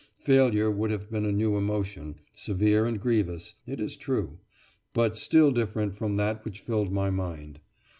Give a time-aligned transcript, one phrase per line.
[0.17, 4.39] Failure would have been a new emotion, severe and grievous, it is true,
[4.95, 7.59] but still different from that which filled my mind.